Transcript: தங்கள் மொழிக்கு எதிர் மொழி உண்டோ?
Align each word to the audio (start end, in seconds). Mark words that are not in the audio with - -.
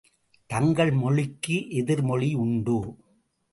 தங்கள் 0.49 0.91
மொழிக்கு 0.91 1.69
எதிர் 1.69 2.03
மொழி 2.03 2.33
உண்டோ? 2.35 2.79